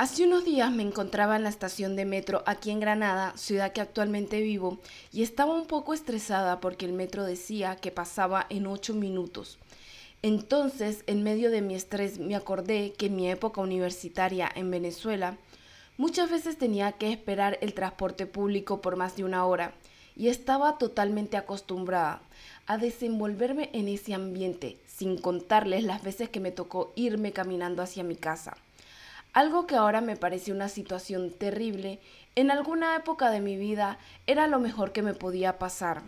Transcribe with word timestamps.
Hace 0.00 0.24
unos 0.24 0.44
días 0.44 0.70
me 0.70 0.84
encontraba 0.84 1.34
en 1.34 1.42
la 1.42 1.48
estación 1.48 1.96
de 1.96 2.04
metro 2.04 2.44
aquí 2.46 2.70
en 2.70 2.78
Granada, 2.78 3.36
ciudad 3.36 3.72
que 3.72 3.80
actualmente 3.80 4.40
vivo, 4.40 4.78
y 5.12 5.24
estaba 5.24 5.52
un 5.52 5.66
poco 5.66 5.92
estresada 5.92 6.60
porque 6.60 6.86
el 6.86 6.92
metro 6.92 7.24
decía 7.24 7.74
que 7.74 7.90
pasaba 7.90 8.46
en 8.48 8.68
ocho 8.68 8.94
minutos. 8.94 9.58
Entonces, 10.22 11.02
en 11.08 11.24
medio 11.24 11.50
de 11.50 11.62
mi 11.62 11.74
estrés, 11.74 12.20
me 12.20 12.36
acordé 12.36 12.92
que 12.92 13.06
en 13.06 13.16
mi 13.16 13.28
época 13.28 13.60
universitaria 13.60 14.48
en 14.54 14.70
Venezuela, 14.70 15.36
muchas 15.96 16.30
veces 16.30 16.56
tenía 16.56 16.92
que 16.92 17.10
esperar 17.10 17.58
el 17.60 17.74
transporte 17.74 18.26
público 18.26 18.80
por 18.80 18.94
más 18.94 19.16
de 19.16 19.24
una 19.24 19.46
hora, 19.46 19.74
y 20.14 20.28
estaba 20.28 20.78
totalmente 20.78 21.36
acostumbrada 21.36 22.22
a 22.68 22.78
desenvolverme 22.78 23.68
en 23.72 23.88
ese 23.88 24.14
ambiente, 24.14 24.78
sin 24.86 25.18
contarles 25.18 25.82
las 25.82 26.04
veces 26.04 26.28
que 26.28 26.38
me 26.38 26.52
tocó 26.52 26.92
irme 26.94 27.32
caminando 27.32 27.82
hacia 27.82 28.04
mi 28.04 28.14
casa. 28.14 28.56
Algo 29.32 29.66
que 29.66 29.76
ahora 29.76 30.00
me 30.00 30.16
parece 30.16 30.52
una 30.52 30.68
situación 30.68 31.30
terrible, 31.30 32.00
en 32.34 32.50
alguna 32.50 32.96
época 32.96 33.30
de 33.30 33.40
mi 33.40 33.56
vida 33.56 33.98
era 34.26 34.46
lo 34.46 34.58
mejor 34.58 34.92
que 34.92 35.02
me 35.02 35.14
podía 35.14 35.58
pasar. 35.58 36.02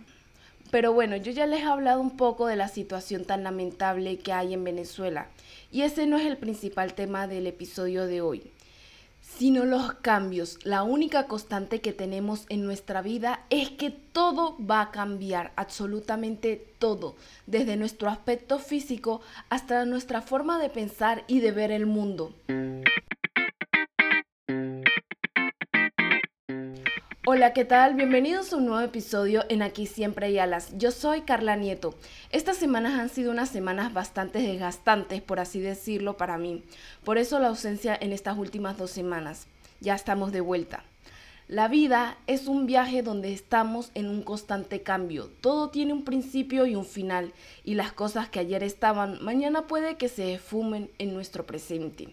Pero 0.71 0.93
bueno, 0.93 1.17
yo 1.17 1.33
ya 1.33 1.47
les 1.47 1.61
he 1.61 1.65
hablado 1.65 2.01
un 2.01 2.17
poco 2.17 2.47
de 2.47 2.57
la 2.57 2.69
situación 2.69 3.25
tan 3.25 3.43
lamentable 3.43 4.19
que 4.19 4.33
hay 4.33 4.55
en 4.55 4.65
Venezuela, 4.65 5.29
y 5.73 5.83
ese 5.83 6.07
no 6.07 6.17
es 6.17 6.27
el 6.27 6.39
principal 6.39 6.95
tema 6.95 7.27
del 7.27 7.47
episodio 7.47 8.07
de 8.07 8.21
hoy, 8.21 8.51
sino 9.39 9.65
los 9.65 9.95
cambios. 9.95 10.59
La 10.65 10.83
única 10.83 11.27
constante 11.27 11.81
que 11.81 11.93
tenemos 11.93 12.45
en 12.49 12.65
nuestra 12.65 13.03
vida 13.03 13.47
es 13.51 13.71
que 13.71 13.91
todo 13.91 14.57
va 14.65 14.81
a 14.83 14.91
cambiar, 14.91 15.53
absolutamente 15.57 16.75
todo, 16.79 17.17
desde 17.47 17.77
nuestro 17.77 18.09
aspecto 18.09 18.59
físico 18.59 19.21
hasta 19.49 19.85
nuestra 19.85 20.21
forma 20.21 20.59
de 20.59 20.69
pensar 20.69 21.25
y 21.27 21.41
de 21.41 21.53
ver 21.53 21.71
el 21.71 21.87
mundo. 21.87 22.35
Hola, 27.33 27.53
¿qué 27.53 27.65
tal? 27.65 27.95
Bienvenidos 27.95 28.53
a 28.53 28.57
un 28.57 28.67
nuevo 28.67 28.81
episodio 28.81 29.45
en 29.49 29.63
Aquí 29.63 29.87
Siempre 29.87 30.27
hay 30.27 30.41
alas. 30.41 30.77
Yo 30.77 30.91
soy 30.91 31.21
Carla 31.21 31.55
Nieto. 31.55 31.95
Estas 32.33 32.57
semanas 32.57 32.99
han 32.99 33.09
sido 33.09 33.31
unas 33.31 33.51
semanas 33.51 33.93
bastante 33.93 34.41
desgastantes, 34.41 35.23
por 35.23 35.39
así 35.39 35.61
decirlo, 35.61 36.17
para 36.17 36.39
mí. 36.39 36.65
Por 37.05 37.19
eso 37.19 37.39
la 37.39 37.47
ausencia 37.47 37.97
en 38.01 38.13
estas 38.13 38.37
últimas 38.37 38.77
dos 38.79 38.91
semanas. 38.91 39.47
Ya 39.79 39.95
estamos 39.95 40.33
de 40.33 40.41
vuelta. 40.41 40.83
La 41.47 41.69
vida 41.69 42.19
es 42.27 42.49
un 42.49 42.67
viaje 42.67 43.05
donde 43.05 43.33
estamos 43.33 43.93
en 43.95 44.09
un 44.09 44.25
constante 44.25 44.83
cambio. 44.83 45.31
Todo 45.41 45.71
tiene 45.71 45.93
un 45.93 46.03
principio 46.03 46.67
y 46.67 46.75
un 46.75 46.85
final, 46.85 47.33
y 47.63 47.75
las 47.75 47.93
cosas 47.93 48.29
que 48.29 48.41
ayer 48.41 48.65
estaban, 48.65 49.23
mañana 49.23 49.69
puede 49.69 49.97
que 49.97 50.09
se 50.09 50.35
esfumen 50.35 50.91
en 50.99 51.15
nuestro 51.15 51.47
presente. 51.47 52.09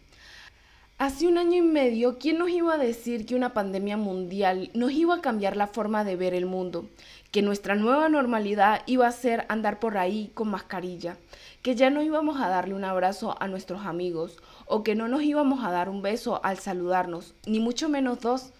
Hace 0.99 1.27
un 1.27 1.37
año 1.37 1.57
y 1.57 1.61
medio, 1.61 2.17
¿quién 2.17 2.39
nos 2.39 2.49
iba 2.49 2.73
a 2.73 2.79
decir 2.79 3.27
que 3.27 3.35
una 3.35 3.53
pandemia 3.53 3.97
mundial 3.97 4.71
nos 4.73 4.91
iba 4.93 5.13
a 5.13 5.21
cambiar 5.21 5.55
la 5.55 5.67
forma 5.67 6.03
de 6.03 6.15
ver 6.15 6.33
el 6.33 6.47
mundo? 6.47 6.89
Que 7.29 7.43
nuestra 7.43 7.75
nueva 7.75 8.09
normalidad 8.09 8.81
iba 8.87 9.05
a 9.05 9.11
ser 9.11 9.45
andar 9.47 9.79
por 9.79 9.99
ahí 9.99 10.31
con 10.33 10.49
mascarilla, 10.49 11.15
que 11.61 11.75
ya 11.75 11.91
no 11.91 12.01
íbamos 12.01 12.41
a 12.41 12.49
darle 12.49 12.73
un 12.73 12.83
abrazo 12.83 13.35
a 13.39 13.47
nuestros 13.47 13.85
amigos 13.85 14.37
o 14.65 14.81
que 14.81 14.95
no 14.95 15.07
nos 15.07 15.21
íbamos 15.21 15.63
a 15.63 15.69
dar 15.69 15.87
un 15.87 16.01
beso 16.01 16.43
al 16.43 16.57
saludarnos, 16.57 17.35
ni 17.45 17.59
mucho 17.59 17.89
menos 17.89 18.19
dos. 18.21 18.51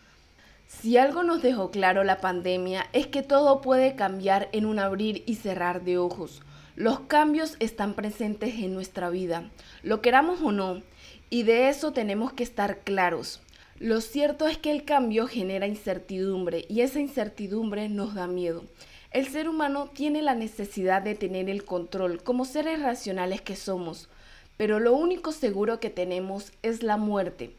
Si 0.67 0.95
algo 0.95 1.23
nos 1.23 1.41
dejó 1.41 1.71
claro 1.71 2.03
la 2.03 2.21
pandemia 2.21 2.85
es 2.93 3.07
que 3.07 3.23
todo 3.23 3.61
puede 3.61 3.95
cambiar 3.95 4.47
en 4.51 4.67
un 4.67 4.77
abrir 4.77 5.23
y 5.25 5.37
cerrar 5.37 5.83
de 5.83 5.97
ojos. 5.97 6.43
Los 6.77 6.99
cambios 6.99 7.55
están 7.59 7.95
presentes 7.95 8.53
en 8.59 8.75
nuestra 8.75 9.09
vida, 9.09 9.49
lo 9.81 9.99
queramos 9.99 10.43
o 10.43 10.51
no 10.51 10.83
y 11.31 11.41
de 11.41 11.69
eso 11.69 11.91
tenemos 11.91 12.33
que 12.33 12.43
estar 12.43 12.81
claros. 12.81 13.41
Lo 13.79 13.99
cierto 13.99 14.47
es 14.47 14.59
que 14.59 14.69
el 14.69 14.85
cambio 14.85 15.25
genera 15.25 15.65
incertidumbre 15.65 16.65
y 16.69 16.81
esa 16.81 16.99
incertidumbre 16.99 17.89
nos 17.89 18.13
da 18.13 18.27
miedo. 18.27 18.63
El 19.09 19.25
ser 19.25 19.49
humano 19.49 19.89
tiene 19.91 20.21
la 20.21 20.35
necesidad 20.35 21.01
de 21.01 21.15
tener 21.15 21.49
el 21.49 21.65
control 21.65 22.21
como 22.21 22.45
seres 22.45 22.79
racionales 22.79 23.41
que 23.41 23.55
somos, 23.55 24.07
pero 24.55 24.79
lo 24.79 24.93
único 24.93 25.31
seguro 25.31 25.79
que 25.79 25.89
tenemos 25.89 26.51
es 26.61 26.83
la 26.83 26.97
muerte. 26.97 27.55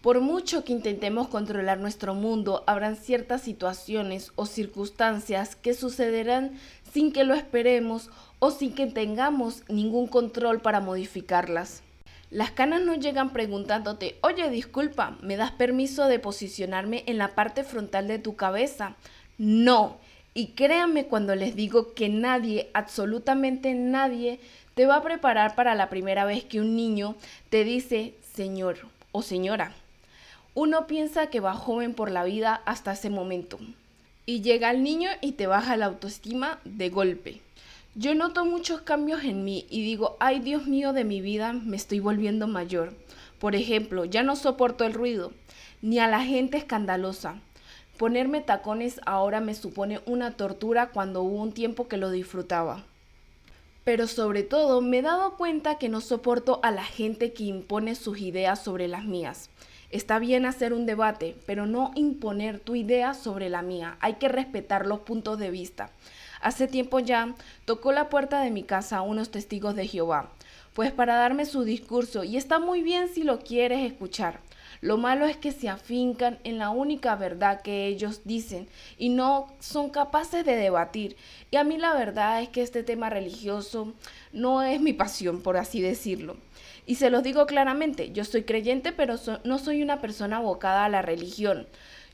Por 0.00 0.20
mucho 0.20 0.64
que 0.64 0.72
intentemos 0.72 1.28
controlar 1.28 1.78
nuestro 1.78 2.14
mundo, 2.14 2.64
habrán 2.66 2.96
ciertas 2.96 3.42
situaciones 3.42 4.32
o 4.36 4.46
circunstancias 4.46 5.56
que 5.56 5.74
sucederán 5.74 6.52
sin 6.90 7.12
que 7.12 7.24
lo 7.24 7.34
esperemos 7.34 8.10
o 8.40 8.50
sin 8.50 8.74
que 8.74 8.86
tengamos 8.86 9.62
ningún 9.68 10.08
control 10.08 10.60
para 10.60 10.80
modificarlas. 10.80 11.82
Las 12.30 12.50
canas 12.50 12.82
no 12.82 12.94
llegan 12.94 13.30
preguntándote, 13.30 14.16
oye, 14.22 14.50
disculpa, 14.50 15.16
¿me 15.20 15.36
das 15.36 15.52
permiso 15.52 16.06
de 16.06 16.18
posicionarme 16.18 17.04
en 17.06 17.18
la 17.18 17.34
parte 17.34 17.64
frontal 17.64 18.08
de 18.08 18.18
tu 18.18 18.36
cabeza? 18.36 18.96
No. 19.36 19.98
Y 20.32 20.48
créanme 20.48 21.06
cuando 21.06 21.34
les 21.34 21.56
digo 21.56 21.92
que 21.92 22.08
nadie, 22.08 22.70
absolutamente 22.72 23.74
nadie, 23.74 24.38
te 24.74 24.86
va 24.86 24.96
a 24.96 25.02
preparar 25.02 25.54
para 25.54 25.74
la 25.74 25.90
primera 25.90 26.24
vez 26.24 26.44
que 26.44 26.60
un 26.60 26.76
niño 26.76 27.16
te 27.50 27.64
dice 27.64 28.14
señor 28.32 28.78
o 29.12 29.22
señora. 29.22 29.74
Uno 30.54 30.86
piensa 30.86 31.28
que 31.28 31.40
va 31.40 31.54
joven 31.54 31.94
por 31.94 32.10
la 32.10 32.24
vida 32.24 32.62
hasta 32.64 32.92
ese 32.92 33.10
momento. 33.10 33.58
Y 34.24 34.40
llega 34.42 34.70
el 34.70 34.84
niño 34.84 35.10
y 35.20 35.32
te 35.32 35.48
baja 35.48 35.76
la 35.76 35.86
autoestima 35.86 36.60
de 36.64 36.90
golpe. 36.90 37.40
Yo 37.96 38.14
noto 38.14 38.44
muchos 38.44 38.82
cambios 38.82 39.24
en 39.24 39.44
mí 39.44 39.66
y 39.68 39.82
digo, 39.82 40.16
ay 40.20 40.38
Dios 40.38 40.68
mío 40.68 40.92
de 40.92 41.02
mi 41.02 41.20
vida, 41.20 41.52
me 41.52 41.76
estoy 41.76 41.98
volviendo 41.98 42.46
mayor. 42.46 42.94
Por 43.40 43.56
ejemplo, 43.56 44.04
ya 44.04 44.22
no 44.22 44.36
soporto 44.36 44.84
el 44.84 44.94
ruido, 44.94 45.32
ni 45.82 45.98
a 45.98 46.06
la 46.06 46.22
gente 46.22 46.56
escandalosa. 46.56 47.40
Ponerme 47.98 48.42
tacones 48.42 49.00
ahora 49.06 49.40
me 49.40 49.56
supone 49.56 50.00
una 50.06 50.36
tortura 50.36 50.90
cuando 50.90 51.22
hubo 51.22 51.42
un 51.42 51.50
tiempo 51.52 51.88
que 51.88 51.96
lo 51.96 52.12
disfrutaba. 52.12 52.84
Pero 53.82 54.06
sobre 54.06 54.44
todo 54.44 54.80
me 54.80 54.98
he 54.98 55.02
dado 55.02 55.36
cuenta 55.36 55.76
que 55.78 55.88
no 55.88 56.00
soporto 56.00 56.60
a 56.62 56.70
la 56.70 56.84
gente 56.84 57.32
que 57.32 57.42
impone 57.42 57.96
sus 57.96 58.20
ideas 58.20 58.62
sobre 58.62 58.86
las 58.86 59.04
mías. 59.04 59.50
Está 59.90 60.20
bien 60.20 60.46
hacer 60.46 60.72
un 60.72 60.86
debate, 60.86 61.36
pero 61.44 61.66
no 61.66 61.90
imponer 61.96 62.60
tu 62.60 62.76
idea 62.76 63.14
sobre 63.14 63.48
la 63.48 63.62
mía. 63.62 63.96
Hay 63.98 64.14
que 64.14 64.28
respetar 64.28 64.86
los 64.86 65.00
puntos 65.00 65.40
de 65.40 65.50
vista. 65.50 65.90
Hace 66.40 66.68
tiempo 66.68 67.00
ya 67.00 67.34
tocó 67.64 67.92
la 67.92 68.08
puerta 68.08 68.40
de 68.42 68.50
mi 68.50 68.62
casa 68.62 69.02
unos 69.02 69.30
testigos 69.30 69.74
de 69.74 69.86
Jehová, 69.86 70.30
pues 70.74 70.92
para 70.92 71.16
darme 71.16 71.44
su 71.44 71.64
discurso, 71.64 72.24
y 72.24 72.36
está 72.36 72.58
muy 72.58 72.82
bien 72.82 73.08
si 73.08 73.24
lo 73.24 73.40
quieres 73.40 73.80
escuchar. 73.90 74.40
Lo 74.80 74.96
malo 74.96 75.26
es 75.26 75.36
que 75.36 75.52
se 75.52 75.68
afincan 75.68 76.38
en 76.42 76.56
la 76.56 76.70
única 76.70 77.14
verdad 77.14 77.60
que 77.60 77.86
ellos 77.86 78.22
dicen 78.24 78.66
y 78.96 79.10
no 79.10 79.52
son 79.58 79.90
capaces 79.90 80.44
de 80.46 80.56
debatir. 80.56 81.16
Y 81.50 81.56
a 81.56 81.64
mí 81.64 81.76
la 81.76 81.92
verdad 81.92 82.40
es 82.40 82.48
que 82.48 82.62
este 82.62 82.82
tema 82.82 83.10
religioso 83.10 83.92
no 84.32 84.62
es 84.62 84.80
mi 84.80 84.94
pasión, 84.94 85.42
por 85.42 85.58
así 85.58 85.82
decirlo. 85.82 86.36
Y 86.86 86.94
se 86.94 87.10
los 87.10 87.22
digo 87.22 87.46
claramente, 87.46 88.12
yo 88.12 88.24
soy 88.24 88.44
creyente, 88.44 88.92
pero 88.92 89.16
no 89.44 89.58
soy 89.58 89.82
una 89.82 90.00
persona 90.00 90.38
abocada 90.38 90.86
a 90.86 90.88
la 90.88 91.02
religión. 91.02 91.66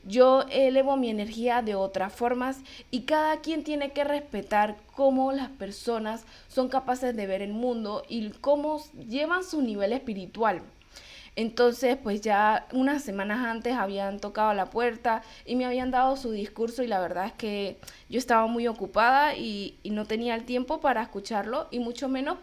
Yo 0.07 0.45
elevo 0.49 0.95
mi 0.95 1.09
energía 1.09 1.61
de 1.61 1.75
otras 1.75 2.13
formas 2.13 2.59
y 2.91 3.01
cada 3.01 3.41
quien 3.41 3.65
tiene 3.65 3.91
que 3.91 4.05
respetar 4.05 4.77
cómo 4.95 5.33
las 5.33 5.49
personas 5.49 6.25
son 6.47 6.69
capaces 6.69 7.13
de 7.13 7.27
ver 7.27 7.41
el 7.41 7.51
mundo 7.51 8.03
y 8.07 8.29
cómo 8.29 8.81
llevan 9.09 9.43
su 9.43 9.61
nivel 9.61 9.91
espiritual. 9.91 10.61
Entonces, 11.35 11.97
pues 12.01 12.21
ya 12.21 12.67
unas 12.71 13.03
semanas 13.03 13.45
antes 13.45 13.75
habían 13.75 14.19
tocado 14.19 14.53
la 14.53 14.69
puerta 14.69 15.23
y 15.45 15.57
me 15.57 15.65
habían 15.65 15.91
dado 15.91 16.15
su 16.15 16.31
discurso 16.31 16.83
y 16.83 16.87
la 16.87 16.99
verdad 16.99 17.25
es 17.25 17.33
que 17.33 17.77
yo 18.09 18.17
estaba 18.17 18.47
muy 18.47 18.65
ocupada 18.67 19.35
y, 19.35 19.77
y 19.83 19.89
no 19.89 20.05
tenía 20.05 20.35
el 20.35 20.45
tiempo 20.45 20.79
para 20.79 21.01
escucharlo 21.01 21.67
y 21.69 21.79
mucho 21.79 22.07
menos 22.07 22.37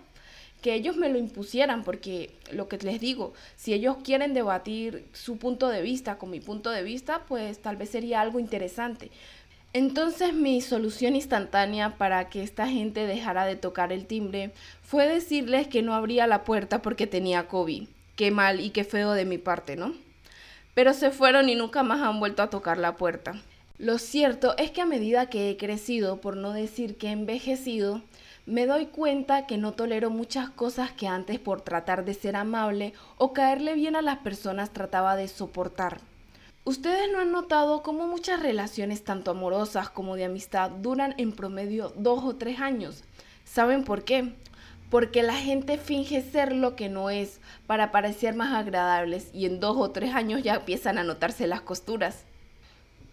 que 0.64 0.72
ellos 0.72 0.96
me 0.96 1.10
lo 1.10 1.18
impusieran, 1.18 1.84
porque 1.84 2.30
lo 2.50 2.68
que 2.68 2.78
les 2.78 2.98
digo, 2.98 3.34
si 3.54 3.74
ellos 3.74 3.98
quieren 4.02 4.32
debatir 4.32 5.04
su 5.12 5.36
punto 5.36 5.68
de 5.68 5.82
vista 5.82 6.16
con 6.16 6.30
mi 6.30 6.40
punto 6.40 6.70
de 6.70 6.82
vista, 6.82 7.26
pues 7.28 7.60
tal 7.60 7.76
vez 7.76 7.90
sería 7.90 8.22
algo 8.22 8.40
interesante. 8.40 9.10
Entonces 9.74 10.32
mi 10.32 10.62
solución 10.62 11.16
instantánea 11.16 11.98
para 11.98 12.30
que 12.30 12.42
esta 12.42 12.66
gente 12.66 13.06
dejara 13.06 13.44
de 13.44 13.56
tocar 13.56 13.92
el 13.92 14.06
timbre 14.06 14.52
fue 14.82 15.06
decirles 15.06 15.68
que 15.68 15.82
no 15.82 15.92
abría 15.94 16.26
la 16.26 16.44
puerta 16.44 16.80
porque 16.80 17.06
tenía 17.06 17.46
COVID. 17.46 17.86
Qué 18.16 18.30
mal 18.30 18.60
y 18.60 18.70
qué 18.70 18.84
feo 18.84 19.12
de 19.12 19.26
mi 19.26 19.36
parte, 19.36 19.76
¿no? 19.76 19.92
Pero 20.72 20.94
se 20.94 21.10
fueron 21.10 21.50
y 21.50 21.56
nunca 21.56 21.82
más 21.82 22.00
han 22.00 22.20
vuelto 22.20 22.42
a 22.42 22.48
tocar 22.48 22.78
la 22.78 22.96
puerta. 22.96 23.34
Lo 23.76 23.98
cierto 23.98 24.56
es 24.56 24.70
que 24.70 24.80
a 24.80 24.86
medida 24.86 25.28
que 25.28 25.50
he 25.50 25.58
crecido, 25.58 26.22
por 26.22 26.38
no 26.38 26.54
decir 26.54 26.96
que 26.96 27.08
he 27.08 27.12
envejecido, 27.12 28.00
me 28.46 28.66
doy 28.66 28.86
cuenta 28.86 29.46
que 29.46 29.58
no 29.58 29.72
tolero 29.72 30.10
muchas 30.10 30.50
cosas 30.50 30.92
que 30.92 31.06
antes 31.06 31.38
por 31.38 31.60
tratar 31.60 32.04
de 32.04 32.14
ser 32.14 32.36
amable 32.36 32.92
o 33.16 33.32
caerle 33.32 33.74
bien 33.74 33.96
a 33.96 34.02
las 34.02 34.18
personas 34.18 34.70
trataba 34.70 35.16
de 35.16 35.28
soportar. 35.28 36.00
Ustedes 36.64 37.10
no 37.12 37.20
han 37.20 37.32
notado 37.32 37.82
cómo 37.82 38.06
muchas 38.06 38.40
relaciones, 38.40 39.04
tanto 39.04 39.30
amorosas 39.30 39.90
como 39.90 40.16
de 40.16 40.24
amistad, 40.24 40.70
duran 40.70 41.14
en 41.18 41.32
promedio 41.32 41.92
dos 41.96 42.24
o 42.24 42.36
tres 42.36 42.60
años. 42.60 43.04
¿Saben 43.44 43.84
por 43.84 44.04
qué? 44.04 44.34
porque 44.94 45.24
la 45.24 45.34
gente 45.34 45.76
finge 45.76 46.22
ser 46.22 46.54
lo 46.54 46.76
que 46.76 46.88
no 46.88 47.10
es 47.10 47.40
para 47.66 47.90
parecer 47.90 48.36
más 48.36 48.54
agradables 48.54 49.28
y 49.32 49.46
en 49.46 49.58
dos 49.58 49.76
o 49.76 49.90
tres 49.90 50.14
años 50.14 50.44
ya 50.44 50.54
empiezan 50.54 50.98
a 50.98 51.02
notarse 51.02 51.48
las 51.48 51.62
costuras. 51.62 52.24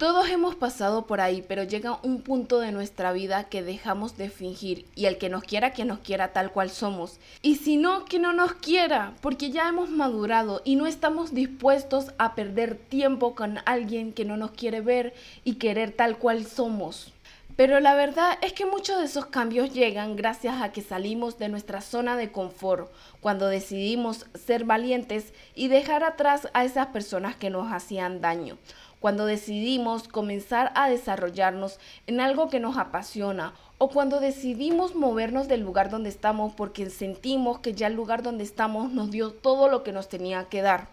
Todos 0.01 0.30
hemos 0.30 0.56
pasado 0.56 1.06
por 1.06 1.21
ahí, 1.21 1.45
pero 1.48 1.62
llega 1.62 2.00
un 2.01 2.24
punto 2.24 2.59
de 2.59 2.71
nuestra 2.71 3.12
vida 3.12 3.44
que 3.44 3.62
dejamos 3.62 4.18
de 4.18 4.31
fingir 4.31 4.88
y 4.95 5.06
el 5.06 5.19
que 5.19 5.30
nos 5.30 5.44
quiera, 5.44 5.74
que 5.74 5.86
nos 5.86 6.00
quiera 6.00 6.33
tal 6.33 6.51
cual 6.51 6.71
somos. 6.71 7.19
Y 7.44 7.57
si 7.57 7.77
no, 7.77 8.06
que 8.06 8.18
no 8.18 8.33
nos 8.33 8.53
quiera, 8.53 9.13
porque 9.21 9.51
ya 9.51 9.69
hemos 9.69 9.92
madurado 9.92 10.63
y 10.65 10.75
no 10.75 10.88
estamos 10.88 11.36
dispuestos 11.36 12.13
a 12.18 12.33
perder 12.33 12.77
tiempo 12.77 13.36
con 13.36 13.59
alguien 13.65 14.12
que 14.12 14.25
no 14.25 14.38
nos 14.38 14.50
quiere 14.50 14.81
ver 14.81 15.13
y 15.44 15.57
querer 15.59 15.92
tal 15.92 16.18
cual 16.18 16.48
somos. 16.48 17.13
Pero 17.56 17.80
la 17.80 17.94
verdad 17.94 18.39
es 18.42 18.53
que 18.53 18.65
muchos 18.65 18.98
de 18.98 19.06
esos 19.06 19.27
cambios 19.27 19.71
llegan 19.71 20.15
gracias 20.15 20.63
a 20.63 20.71
que 20.71 20.81
salimos 20.81 21.38
de 21.38 21.50
nuestra 21.50 21.80
zona 21.80 22.18
de 22.18 22.31
confort, 22.31 22.92
cuando 23.19 23.50
decidimos 23.50 24.25
ser 24.33 24.63
valientes 24.63 25.31
y 25.53 25.68
dejar 25.68 26.03
atrás 26.03 26.48
a 26.56 26.65
esas 26.65 26.88
personas 26.88 27.36
que 27.36 27.51
nos 27.51 27.71
hacían 27.71 28.19
daño 28.19 28.57
cuando 29.01 29.25
decidimos 29.25 30.07
comenzar 30.07 30.71
a 30.75 30.88
desarrollarnos 30.88 31.80
en 32.07 32.21
algo 32.21 32.50
que 32.50 32.62
nos 32.62 32.77
apasiona 32.77 33.53
o 33.80 33.89
cuando 33.89 34.19
decidimos 34.19 34.95
movernos 34.95 35.48
del 35.48 35.62
lugar 35.62 35.89
donde 35.89 36.09
estamos 36.09 36.53
porque 36.53 36.89
sentimos 36.92 37.59
que 37.59 37.74
ya 37.74 37.88
el 37.88 37.95
lugar 37.95 38.21
donde 38.21 38.44
estamos 38.44 38.92
nos 38.92 39.09
dio 39.09 39.31
todo 39.31 39.68
lo 39.68 39.83
que 39.83 39.92
nos 39.92 40.07
tenía 40.07 40.45
que 40.45 40.62
dar. 40.62 40.88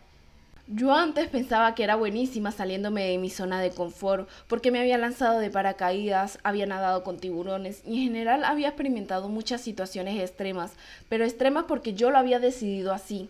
Yo 0.70 0.94
antes 0.94 1.28
pensaba 1.28 1.74
que 1.74 1.84
era 1.84 1.96
buenísima 1.96 2.50
saliéndome 2.50 3.04
de 3.04 3.18
mi 3.18 3.28
zona 3.28 3.60
de 3.60 3.70
confort 3.70 4.28
porque 4.48 4.70
me 4.70 4.80
había 4.80 4.96
lanzado 4.96 5.38
de 5.38 5.50
paracaídas, 5.50 6.38
había 6.42 6.66
nadado 6.66 7.04
con 7.04 7.18
tiburones 7.18 7.82
y 7.86 7.98
en 7.98 8.04
general 8.04 8.42
había 8.44 8.68
experimentado 8.68 9.28
muchas 9.28 9.60
situaciones 9.60 10.18
extremas, 10.18 10.72
pero 11.10 11.24
extremas 11.24 11.64
porque 11.68 11.92
yo 11.92 12.10
lo 12.10 12.16
había 12.16 12.38
decidido 12.38 12.94
así. 12.94 13.28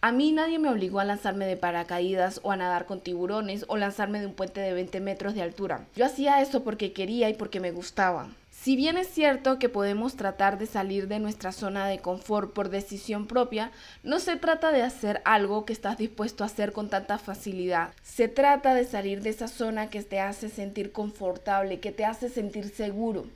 A 0.00 0.12
mí 0.12 0.30
nadie 0.30 0.60
me 0.60 0.70
obligó 0.70 1.00
a 1.00 1.04
lanzarme 1.04 1.44
de 1.46 1.56
paracaídas 1.56 2.38
o 2.44 2.52
a 2.52 2.56
nadar 2.56 2.86
con 2.86 3.00
tiburones 3.00 3.64
o 3.66 3.76
lanzarme 3.76 4.20
de 4.20 4.26
un 4.26 4.34
puente 4.34 4.60
de 4.60 4.72
20 4.72 5.00
metros 5.00 5.34
de 5.34 5.42
altura. 5.42 5.88
Yo 5.96 6.06
hacía 6.06 6.40
eso 6.40 6.62
porque 6.62 6.92
quería 6.92 7.28
y 7.30 7.34
porque 7.34 7.58
me 7.58 7.72
gustaba. 7.72 8.28
Si 8.52 8.76
bien 8.76 8.96
es 8.96 9.08
cierto 9.08 9.58
que 9.58 9.68
podemos 9.68 10.14
tratar 10.14 10.56
de 10.56 10.66
salir 10.66 11.08
de 11.08 11.18
nuestra 11.18 11.50
zona 11.50 11.88
de 11.88 11.98
confort 11.98 12.52
por 12.52 12.68
decisión 12.68 13.26
propia, 13.26 13.72
no 14.04 14.20
se 14.20 14.36
trata 14.36 14.70
de 14.70 14.82
hacer 14.82 15.20
algo 15.24 15.64
que 15.64 15.72
estás 15.72 15.98
dispuesto 15.98 16.44
a 16.44 16.46
hacer 16.46 16.72
con 16.72 16.88
tanta 16.88 17.18
facilidad. 17.18 17.92
Se 18.04 18.28
trata 18.28 18.74
de 18.74 18.84
salir 18.84 19.20
de 19.22 19.30
esa 19.30 19.48
zona 19.48 19.90
que 19.90 20.04
te 20.04 20.20
hace 20.20 20.48
sentir 20.48 20.92
confortable, 20.92 21.80
que 21.80 21.90
te 21.90 22.04
hace 22.04 22.28
sentir 22.28 22.68
seguro. 22.68 23.26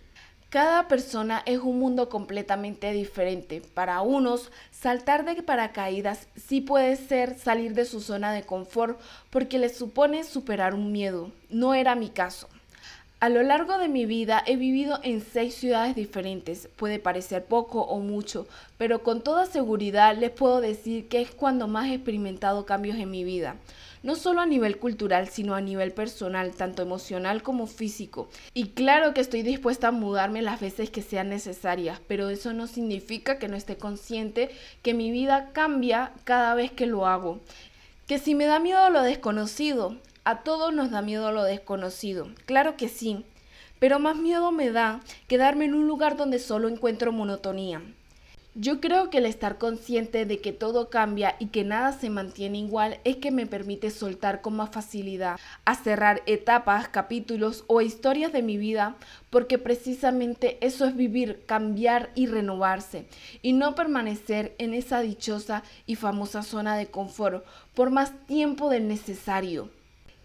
Cada 0.52 0.86
persona 0.86 1.42
es 1.46 1.60
un 1.60 1.78
mundo 1.78 2.10
completamente 2.10 2.92
diferente. 2.92 3.62
Para 3.72 4.02
unos, 4.02 4.52
saltar 4.70 5.24
de 5.24 5.42
paracaídas 5.42 6.28
sí 6.36 6.60
puede 6.60 6.96
ser 6.96 7.38
salir 7.38 7.72
de 7.72 7.86
su 7.86 8.02
zona 8.02 8.34
de 8.34 8.42
confort 8.42 9.00
porque 9.30 9.58
les 9.58 9.74
supone 9.74 10.24
superar 10.24 10.74
un 10.74 10.92
miedo. 10.92 11.30
No 11.48 11.72
era 11.72 11.94
mi 11.94 12.10
caso. 12.10 12.50
A 13.18 13.30
lo 13.30 13.42
largo 13.42 13.78
de 13.78 13.88
mi 13.88 14.04
vida 14.04 14.42
he 14.46 14.56
vivido 14.56 15.00
en 15.02 15.22
seis 15.22 15.54
ciudades 15.54 15.96
diferentes. 15.96 16.68
Puede 16.76 16.98
parecer 16.98 17.46
poco 17.46 17.80
o 17.80 18.00
mucho, 18.00 18.46
pero 18.76 19.02
con 19.02 19.22
toda 19.22 19.46
seguridad 19.46 20.14
les 20.18 20.32
puedo 20.32 20.60
decir 20.60 21.08
que 21.08 21.22
es 21.22 21.30
cuando 21.30 21.66
más 21.66 21.86
he 21.86 21.94
experimentado 21.94 22.66
cambios 22.66 22.98
en 22.98 23.10
mi 23.10 23.24
vida 23.24 23.56
no 24.02 24.16
solo 24.16 24.40
a 24.40 24.46
nivel 24.46 24.78
cultural, 24.78 25.28
sino 25.28 25.54
a 25.54 25.60
nivel 25.60 25.92
personal, 25.92 26.52
tanto 26.52 26.82
emocional 26.82 27.42
como 27.42 27.66
físico. 27.66 28.28
Y 28.54 28.68
claro 28.70 29.14
que 29.14 29.20
estoy 29.20 29.42
dispuesta 29.42 29.88
a 29.88 29.92
mudarme 29.92 30.42
las 30.42 30.60
veces 30.60 30.90
que 30.90 31.02
sean 31.02 31.28
necesarias, 31.28 32.00
pero 32.08 32.28
eso 32.30 32.52
no 32.52 32.66
significa 32.66 33.38
que 33.38 33.48
no 33.48 33.56
esté 33.56 33.76
consciente 33.76 34.50
que 34.82 34.94
mi 34.94 35.10
vida 35.10 35.50
cambia 35.52 36.12
cada 36.24 36.54
vez 36.54 36.72
que 36.72 36.86
lo 36.86 37.06
hago. 37.06 37.40
Que 38.06 38.18
si 38.18 38.34
me 38.34 38.46
da 38.46 38.58
miedo 38.58 38.90
lo 38.90 39.02
desconocido, 39.02 39.96
a 40.24 40.42
todos 40.42 40.72
nos 40.72 40.90
da 40.90 41.02
miedo 41.02 41.32
lo 41.32 41.44
desconocido, 41.44 42.28
claro 42.46 42.76
que 42.76 42.88
sí, 42.88 43.24
pero 43.78 43.98
más 43.98 44.16
miedo 44.16 44.52
me 44.52 44.70
da 44.70 45.00
quedarme 45.26 45.64
en 45.64 45.74
un 45.74 45.88
lugar 45.88 46.16
donde 46.16 46.38
solo 46.38 46.68
encuentro 46.68 47.10
monotonía. 47.10 47.82
Yo 48.54 48.82
creo 48.82 49.08
que 49.08 49.16
el 49.16 49.24
estar 49.24 49.56
consciente 49.56 50.26
de 50.26 50.42
que 50.42 50.52
todo 50.52 50.90
cambia 50.90 51.36
y 51.38 51.46
que 51.46 51.64
nada 51.64 51.92
se 51.92 52.10
mantiene 52.10 52.58
igual 52.58 52.98
es 53.02 53.16
que 53.16 53.30
me 53.30 53.46
permite 53.46 53.88
soltar 53.88 54.42
con 54.42 54.56
más 54.56 54.68
facilidad, 54.68 55.40
a 55.64 55.74
cerrar 55.74 56.20
etapas, 56.26 56.88
capítulos 56.88 57.64
o 57.66 57.80
historias 57.80 58.30
de 58.30 58.42
mi 58.42 58.58
vida, 58.58 58.96
porque 59.30 59.56
precisamente 59.56 60.58
eso 60.60 60.84
es 60.84 60.94
vivir, 60.94 61.44
cambiar 61.46 62.10
y 62.14 62.26
renovarse, 62.26 63.06
y 63.40 63.54
no 63.54 63.74
permanecer 63.74 64.54
en 64.58 64.74
esa 64.74 65.00
dichosa 65.00 65.62
y 65.86 65.94
famosa 65.94 66.42
zona 66.42 66.76
de 66.76 66.88
confort 66.88 67.46
por 67.72 67.88
más 67.88 68.12
tiempo 68.26 68.68
del 68.68 68.86
necesario. 68.86 69.70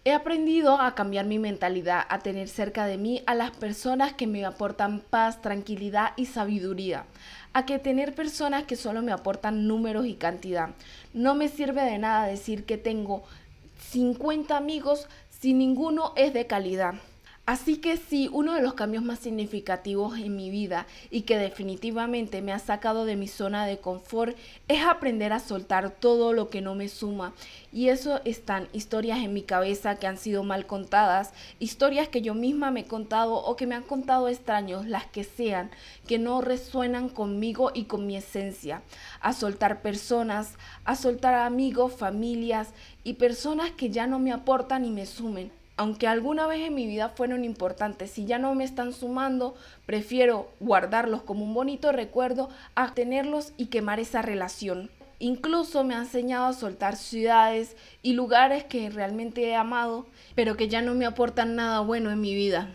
He 0.08 0.14
aprendido 0.14 0.80
a 0.80 0.94
cambiar 0.94 1.26
mi 1.26 1.38
mentalidad, 1.38 2.02
a 2.08 2.20
tener 2.20 2.48
cerca 2.48 2.86
de 2.86 2.96
mí 2.96 3.22
a 3.26 3.34
las 3.34 3.50
personas 3.50 4.14
que 4.14 4.26
me 4.26 4.42
aportan 4.42 5.00
paz, 5.00 5.42
tranquilidad 5.42 6.14
y 6.16 6.24
sabiduría, 6.24 7.04
a 7.52 7.66
que 7.66 7.78
tener 7.78 8.14
personas 8.14 8.64
que 8.64 8.76
solo 8.76 9.02
me 9.02 9.12
aportan 9.12 9.68
números 9.68 10.06
y 10.06 10.14
cantidad. 10.14 10.70
No 11.12 11.34
me 11.34 11.48
sirve 11.48 11.82
de 11.82 11.98
nada 11.98 12.26
decir 12.26 12.64
que 12.64 12.78
tengo 12.78 13.22
50 13.90 14.56
amigos 14.56 15.08
si 15.28 15.52
ninguno 15.52 16.14
es 16.16 16.32
de 16.32 16.46
calidad. 16.46 16.94
Así 17.48 17.78
que 17.78 17.96
sí, 17.96 18.28
uno 18.30 18.52
de 18.52 18.60
los 18.60 18.74
cambios 18.74 19.02
más 19.02 19.20
significativos 19.20 20.18
en 20.18 20.36
mi 20.36 20.50
vida 20.50 20.86
y 21.10 21.22
que 21.22 21.38
definitivamente 21.38 22.42
me 22.42 22.52
ha 22.52 22.58
sacado 22.58 23.06
de 23.06 23.16
mi 23.16 23.26
zona 23.26 23.64
de 23.64 23.78
confort 23.78 24.36
es 24.68 24.84
aprender 24.84 25.32
a 25.32 25.40
soltar 25.40 25.88
todo 25.88 26.34
lo 26.34 26.50
que 26.50 26.60
no 26.60 26.74
me 26.74 26.90
suma. 26.90 27.32
Y 27.72 27.88
eso 27.88 28.20
están 28.26 28.68
historias 28.74 29.20
en 29.20 29.32
mi 29.32 29.40
cabeza 29.40 29.96
que 29.96 30.06
han 30.06 30.18
sido 30.18 30.44
mal 30.44 30.66
contadas, 30.66 31.32
historias 31.58 32.08
que 32.08 32.20
yo 32.20 32.34
misma 32.34 32.70
me 32.70 32.80
he 32.80 32.84
contado 32.84 33.36
o 33.36 33.56
que 33.56 33.66
me 33.66 33.76
han 33.76 33.84
contado 33.84 34.28
extraños, 34.28 34.84
las 34.84 35.06
que 35.06 35.24
sean, 35.24 35.70
que 36.06 36.18
no 36.18 36.42
resuenan 36.42 37.08
conmigo 37.08 37.70
y 37.72 37.84
con 37.84 38.06
mi 38.06 38.18
esencia. 38.18 38.82
A 39.22 39.32
soltar 39.32 39.80
personas, 39.80 40.52
a 40.84 40.94
soltar 40.96 41.32
amigos, 41.32 41.94
familias 41.94 42.74
y 43.04 43.14
personas 43.14 43.70
que 43.70 43.88
ya 43.88 44.06
no 44.06 44.18
me 44.18 44.32
aportan 44.32 44.84
y 44.84 44.90
me 44.90 45.06
sumen 45.06 45.57
aunque 45.78 46.08
alguna 46.08 46.46
vez 46.48 46.66
en 46.66 46.74
mi 46.74 46.86
vida 46.86 47.08
fueron 47.08 47.44
importantes, 47.44 48.10
si 48.10 48.26
ya 48.26 48.38
no 48.38 48.54
me 48.54 48.64
están 48.64 48.92
sumando, 48.92 49.54
prefiero 49.86 50.50
guardarlos 50.58 51.22
como 51.22 51.44
un 51.44 51.54
bonito 51.54 51.92
recuerdo 51.92 52.50
a 52.74 52.94
tenerlos 52.94 53.52
y 53.56 53.66
quemar 53.66 54.00
esa 54.00 54.20
relación. 54.20 54.90
Incluso 55.20 55.84
me 55.84 55.94
ha 55.94 55.98
enseñado 55.98 56.46
a 56.46 56.52
soltar 56.52 56.96
ciudades 56.96 57.76
y 58.02 58.12
lugares 58.12 58.64
que 58.64 58.90
realmente 58.90 59.44
he 59.46 59.54
amado, 59.54 60.06
pero 60.34 60.56
que 60.56 60.68
ya 60.68 60.82
no 60.82 60.94
me 60.94 61.06
aportan 61.06 61.54
nada 61.54 61.80
bueno 61.80 62.10
en 62.10 62.20
mi 62.20 62.34
vida. 62.34 62.68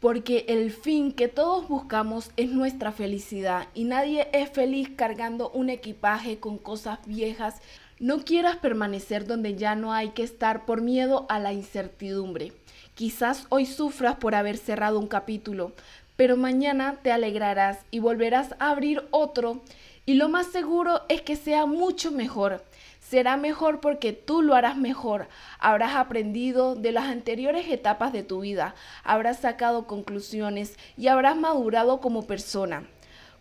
Porque 0.00 0.44
el 0.48 0.70
fin 0.70 1.10
que 1.10 1.26
todos 1.26 1.66
buscamos 1.66 2.30
es 2.36 2.50
nuestra 2.50 2.92
felicidad 2.92 3.66
y 3.74 3.84
nadie 3.84 4.28
es 4.32 4.50
feliz 4.50 4.90
cargando 4.94 5.50
un 5.50 5.68
equipaje 5.68 6.38
con 6.38 6.58
cosas 6.58 7.00
viejas 7.06 7.60
no 7.98 8.18
quieras 8.24 8.56
permanecer 8.56 9.26
donde 9.26 9.54
ya 9.54 9.74
no 9.74 9.92
hay 9.92 10.10
que 10.10 10.22
estar 10.22 10.66
por 10.66 10.82
miedo 10.82 11.26
a 11.28 11.38
la 11.38 11.52
incertidumbre. 11.52 12.52
Quizás 12.94 13.46
hoy 13.48 13.66
sufras 13.66 14.16
por 14.16 14.34
haber 14.34 14.58
cerrado 14.58 14.98
un 14.98 15.06
capítulo, 15.06 15.72
pero 16.16 16.36
mañana 16.36 16.96
te 17.02 17.12
alegrarás 17.12 17.78
y 17.90 17.98
volverás 17.98 18.54
a 18.58 18.70
abrir 18.70 19.06
otro 19.10 19.62
y 20.04 20.14
lo 20.14 20.28
más 20.28 20.46
seguro 20.46 21.02
es 21.08 21.22
que 21.22 21.36
sea 21.36 21.66
mucho 21.66 22.12
mejor. 22.12 22.64
Será 23.00 23.36
mejor 23.36 23.80
porque 23.80 24.12
tú 24.12 24.42
lo 24.42 24.54
harás 24.54 24.76
mejor. 24.76 25.28
Habrás 25.58 25.94
aprendido 25.94 26.74
de 26.74 26.92
las 26.92 27.06
anteriores 27.06 27.68
etapas 27.68 28.12
de 28.12 28.22
tu 28.22 28.40
vida, 28.40 28.74
habrás 29.04 29.38
sacado 29.40 29.86
conclusiones 29.86 30.76
y 30.96 31.08
habrás 31.08 31.36
madurado 31.36 32.00
como 32.00 32.26
persona. 32.26 32.84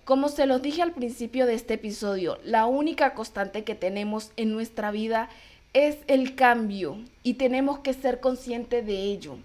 Como 0.06 0.30
se 0.30 0.46
los 0.46 0.62
dije 0.62 0.84
al 0.84 0.92
principio 0.92 1.48
de 1.48 1.56
este 1.56 1.74
episodio, 1.74 2.38
la 2.44 2.68
única 2.68 3.16
constante 3.16 3.64
que 3.64 3.74
tenemos 3.74 4.32
en 4.38 4.54
nuestra 4.54 4.92
vida 4.92 5.30
es 5.74 5.98
el 6.06 6.36
cambio 6.36 7.00
y 7.24 7.34
tenemos 7.34 7.80
que 7.80 7.92
ser 7.94 8.20
conscientes 8.20 8.86
de 8.86 9.02
ello. 9.02 9.38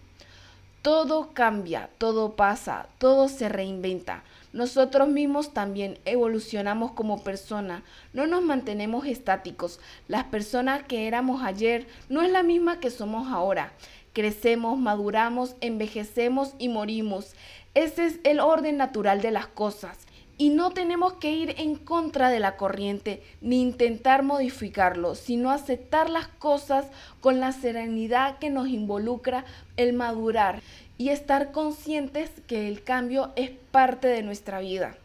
Todo 0.83 1.31
cambia, 1.33 1.88
todo 1.97 2.37
pasa, 2.37 2.88
todo 2.99 3.29
se 3.29 3.49
reinventa. 3.49 4.23
Nosotros 4.52 5.09
mismos 5.09 5.55
también 5.55 5.99
evolucionamos 6.05 6.93
como 6.93 7.25
persona, 7.25 7.83
no 8.12 8.26
nos 8.26 8.43
mantenemos 8.43 9.07
estáticos. 9.07 9.81
Las 10.09 10.25
personas 10.25 10.83
que 10.83 11.07
éramos 11.07 11.43
ayer 11.43 11.87
no 12.11 12.21
es 12.21 12.31
la 12.31 12.43
misma 12.43 12.81
que 12.81 12.90
somos 12.90 13.33
ahora. 13.33 13.73
Crecemos, 14.12 14.79
maduramos, 14.79 15.57
envejecemos 15.62 16.52
y 16.59 16.69
morimos. 16.69 17.33
Ese 17.73 18.05
es 18.05 18.21
el 18.25 18.40
orden 18.40 18.76
natural 18.76 19.23
de 19.23 19.31
las 19.31 19.47
cosas 19.47 20.10
y 20.40 20.49
no 20.49 20.70
tenemos 20.70 21.12
que 21.12 21.32
ir 21.32 21.54
en 21.59 21.75
contra 21.75 22.30
de 22.30 22.40
la 22.40 22.56
corriente 22.56 23.23
ni 23.42 23.61
intentar 23.61 24.23
modificarlo, 24.23 25.14
sino 25.14 25.50
aceptar 25.50 26.09
las 26.09 26.28
cosas 26.28 26.87
con 27.20 27.40
la 27.40 27.52
serenidad 27.52 28.38
que 28.38 28.49
nos 28.49 28.68
involucra 28.68 29.44
el 29.76 29.92
madurar 29.92 30.62
y 30.97 31.11
estar 31.11 31.52
conscientes 31.52 32.30
que 32.47 32.68
el 32.68 32.82
cambio 32.82 33.32
es 33.37 33.50
parte 33.50 34.09
de 34.09 34.23
nuestra 34.23 34.61
vida. 34.61 34.97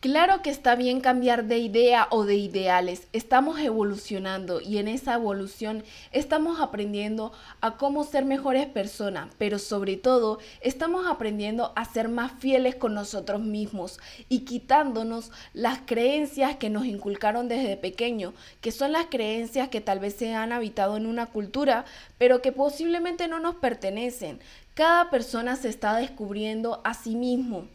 Claro 0.00 0.40
que 0.40 0.48
está 0.48 0.76
bien 0.76 1.02
cambiar 1.02 1.44
de 1.44 1.58
idea 1.58 2.08
o 2.10 2.24
de 2.24 2.34
ideales. 2.34 3.06
Estamos 3.12 3.60
evolucionando 3.60 4.62
y 4.62 4.78
en 4.78 4.88
esa 4.88 5.12
evolución 5.12 5.84
estamos 6.10 6.58
aprendiendo 6.58 7.32
a 7.60 7.76
cómo 7.76 8.04
ser 8.04 8.24
mejores 8.24 8.66
personas, 8.66 9.28
pero 9.36 9.58
sobre 9.58 9.98
todo 9.98 10.38
estamos 10.62 11.06
aprendiendo 11.06 11.74
a 11.76 11.84
ser 11.84 12.08
más 12.08 12.32
fieles 12.32 12.76
con 12.76 12.94
nosotros 12.94 13.42
mismos 13.42 14.00
y 14.30 14.46
quitándonos 14.46 15.32
las 15.52 15.80
creencias 15.84 16.56
que 16.56 16.70
nos 16.70 16.86
inculcaron 16.86 17.48
desde 17.48 17.76
pequeño, 17.76 18.32
que 18.62 18.72
son 18.72 18.92
las 18.92 19.04
creencias 19.10 19.68
que 19.68 19.82
tal 19.82 19.98
vez 19.98 20.14
se 20.14 20.34
han 20.34 20.54
habitado 20.54 20.96
en 20.96 21.04
una 21.04 21.26
cultura, 21.26 21.84
pero 22.16 22.40
que 22.40 22.52
posiblemente 22.52 23.28
no 23.28 23.38
nos 23.38 23.56
pertenecen. 23.56 24.40
Cada 24.72 25.10
persona 25.10 25.56
se 25.56 25.68
está 25.68 25.94
descubriendo 25.96 26.80
a 26.84 26.94
sí 26.94 27.16
mismo. 27.16 27.68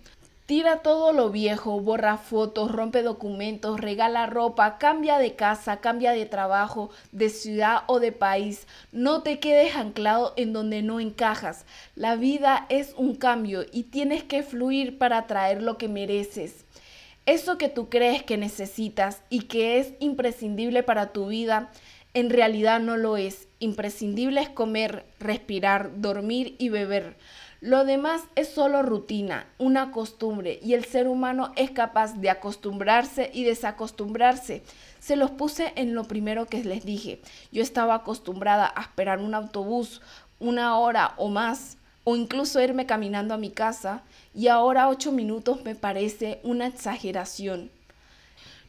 Tira 0.45 0.83
todo 0.83 1.11
lo 1.11 1.31
viejo, 1.31 1.79
borra 1.79 2.17
fotos, 2.17 2.71
rompe 2.71 3.01
documentos, 3.01 3.79
regala 3.79 4.27
ropa, 4.27 4.77
cambia 4.77 5.17
de 5.17 5.33
casa, 5.33 5.77
cambia 5.77 6.11
de 6.11 6.27
trabajo, 6.27 6.91
de 7.11 7.29
ciudad 7.29 7.81
o 7.87 7.99
de 7.99 8.11
país. 8.11 8.67
No 8.91 9.23
te 9.23 9.39
quedes 9.39 9.75
anclado 9.75 10.33
en 10.37 10.53
donde 10.53 10.83
no 10.83 10.99
encajas. 10.99 11.65
La 11.95 12.15
vida 12.15 12.67
es 12.69 12.93
un 12.95 13.15
cambio 13.15 13.65
y 13.73 13.83
tienes 13.85 14.23
que 14.23 14.43
fluir 14.43 14.99
para 14.99 15.25
traer 15.25 15.63
lo 15.63 15.79
que 15.79 15.87
mereces. 15.87 16.65
Eso 17.25 17.57
que 17.57 17.67
tú 17.67 17.89
crees 17.89 18.21
que 18.21 18.37
necesitas 18.37 19.23
y 19.31 19.45
que 19.45 19.79
es 19.79 19.93
imprescindible 19.99 20.83
para 20.83 21.11
tu 21.11 21.25
vida, 21.25 21.71
en 22.13 22.29
realidad 22.29 22.79
no 22.79 22.97
lo 22.97 23.17
es. 23.17 23.47
Imprescindible 23.57 24.41
es 24.41 24.49
comer, 24.49 25.05
respirar, 25.19 26.01
dormir 26.01 26.55
y 26.59 26.69
beber. 26.69 27.17
Lo 27.65 27.83
demás 27.83 28.21
es 28.35 28.49
solo 28.49 28.83
rutina, 28.83 29.47
una 29.57 29.89
costumbre, 29.89 30.59
y 30.61 30.75
el 30.75 30.85
ser 30.85 31.07
humano 31.07 31.51
es 31.55 31.71
capaz 31.71 32.13
de 32.13 32.29
acostumbrarse 32.29 33.31
y 33.33 33.43
desacostumbrarse. 33.43 34.61
Se 34.99 35.15
los 35.15 35.31
puse 35.31 35.73
en 35.75 35.95
lo 35.95 36.03
primero 36.03 36.45
que 36.45 36.63
les 36.63 36.85
dije. 36.85 37.19
Yo 37.51 37.63
estaba 37.63 37.95
acostumbrada 37.95 38.71
a 38.75 38.83
esperar 38.83 39.17
un 39.17 39.33
autobús 39.33 40.03
una 40.39 40.77
hora 40.77 41.15
o 41.17 41.29
más, 41.29 41.77
o 42.03 42.15
incluso 42.15 42.61
irme 42.61 42.85
caminando 42.85 43.33
a 43.33 43.39
mi 43.39 43.49
casa, 43.49 44.03
y 44.35 44.47
ahora 44.47 44.87
ocho 44.87 45.11
minutos 45.11 45.65
me 45.65 45.73
parece 45.73 46.41
una 46.43 46.67
exageración. 46.67 47.71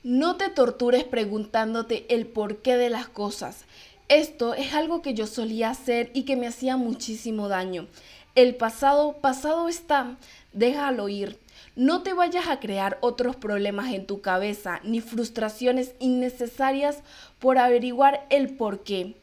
No 0.04 0.36
te 0.36 0.48
tortures 0.48 1.04
preguntándote 1.04 2.06
el 2.08 2.26
porqué 2.26 2.78
de 2.78 2.88
las 2.88 3.08
cosas. 3.08 3.66
Esto 4.08 4.54
es 4.54 4.72
algo 4.72 5.02
que 5.02 5.14
yo 5.14 5.26
solía 5.26 5.68
hacer 5.68 6.12
y 6.14 6.22
que 6.22 6.36
me 6.36 6.46
hacía 6.46 6.76
muchísimo 6.76 7.48
daño. 7.48 7.88
El 8.36 8.54
pasado, 8.54 9.14
pasado 9.22 9.66
está, 9.66 10.18
déjalo 10.52 11.08
ir. 11.08 11.38
No 11.74 12.02
te 12.02 12.12
vayas 12.12 12.48
a 12.48 12.60
crear 12.60 12.98
otros 13.00 13.34
problemas 13.34 13.94
en 13.94 14.06
tu 14.06 14.20
cabeza 14.20 14.78
ni 14.84 15.00
frustraciones 15.00 15.94
innecesarias 16.00 16.98
por 17.38 17.56
averiguar 17.56 18.26
el 18.28 18.50
por 18.54 18.84
qué. 18.84 19.16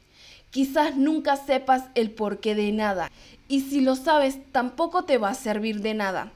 Quizás 0.50 0.96
nunca 0.96 1.36
sepas 1.36 1.84
el 1.93 2.10
porqué 2.10 2.55
de 2.55 2.72
nada 2.72 3.12
y 3.48 3.62
si 3.62 3.82
lo 3.82 3.96
sabes 3.96 4.39
tampoco 4.51 5.05
te 5.05 5.20
va 5.20 5.29
a 5.29 5.36
servir 5.36 5.82
de 5.82 5.93
nada. 5.93 6.32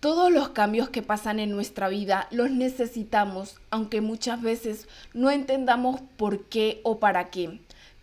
Todos 0.00 0.30
los 0.30 0.50
cambios 0.50 0.90
que 0.90 1.00
pasan 1.00 1.38
en 1.38 1.50
nuestra 1.50 1.88
vida 1.88 2.28
los 2.30 2.50
necesitamos, 2.50 3.58
aunque 3.70 4.02
muchas 4.02 4.42
veces 4.42 4.86
no 5.14 5.30
entendamos 5.30 6.02
por 6.18 6.44
qué 6.44 6.82
o 6.84 6.98
para 6.98 7.30
qué 7.30 7.58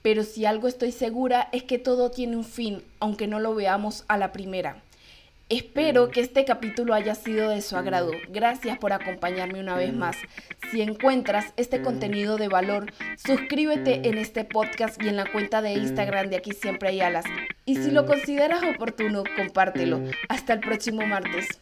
pero 0.09 0.23
si 0.23 0.43
algo 0.43 0.67
estoy 0.67 0.91
segura 0.91 1.49
es 1.51 1.65
que 1.65 1.77
todo 1.77 2.09
tiene 2.09 2.35
un 2.35 2.43
fin, 2.43 2.81
aunque 2.99 3.27
no 3.27 3.39
lo 3.39 3.53
veamos 3.53 4.05
a 4.07 4.17
la 4.17 4.31
primera. 4.31 4.81
Espero 5.49 6.07
mm. 6.07 6.09
que 6.09 6.21
este 6.21 6.45
capítulo 6.45 6.95
haya 6.95 7.13
sido 7.13 7.51
de 7.51 7.61
su 7.61 7.75
mm. 7.75 7.77
agrado. 7.77 8.11
Gracias 8.29 8.79
por 8.79 8.91
acompañarme 8.91 9.59
una 9.59 9.75
vez 9.75 9.93
mm. 9.93 9.97
más. 9.99 10.17
Si 10.71 10.81
encuentras 10.81 11.53
este 11.57 11.83
contenido 11.83 12.37
de 12.37 12.47
valor, 12.47 12.91
suscríbete 13.23 14.09
en 14.09 14.17
este 14.17 14.45
podcast 14.45 14.99
y 14.99 15.09
en 15.09 15.15
la 15.15 15.31
cuenta 15.31 15.61
de 15.61 15.73
Instagram 15.73 16.31
de 16.31 16.37
Aquí 16.37 16.53
Siempre 16.53 16.89
Hay 16.89 17.01
Alas. 17.01 17.25
Y 17.65 17.75
si 17.75 17.91
lo 17.91 18.07
consideras 18.07 18.63
oportuno, 18.63 19.21
compártelo. 19.37 20.01
Hasta 20.27 20.53
el 20.53 20.61
próximo 20.61 21.05
martes. 21.05 21.59